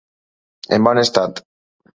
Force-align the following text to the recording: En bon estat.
En 0.77 0.89
bon 0.89 1.03
estat. 1.03 1.45